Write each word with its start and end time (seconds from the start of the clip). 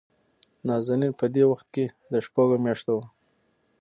نازنين 0.67 1.13
په 1.19 1.25
دې 1.33 1.43
وخت 1.51 1.67
کې 1.73 1.85
دشپږو 2.13 2.55
مياشتو 2.63 2.91
وه. 2.99 3.05